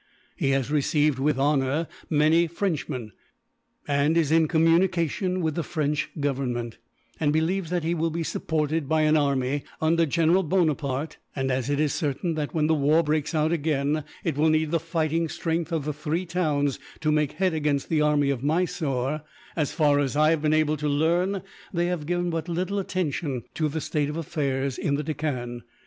[0.35, 3.11] He has received with honour many Frenchmen,
[3.87, 6.79] and is in communication with the French Government;
[7.19, 11.69] and believes that he will be supported by an army, under General Bonaparte and, as
[11.69, 15.29] it is certain that, when the war breaks out again, it will need the fighting
[15.29, 19.21] strength of the three towns to make head against the army of Mysore,
[19.55, 23.43] as far as I have been able to learn they have given but little attention
[23.53, 25.61] to the state of affairs in the Deccan.